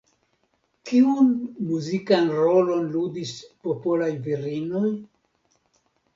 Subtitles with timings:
[0.91, 1.29] Kiun
[1.71, 3.35] muzikan rolon ludis
[3.69, 4.85] popolaj virinoj?